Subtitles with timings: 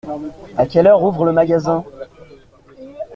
[0.57, 1.83] À quelle heure ouvre le magasin?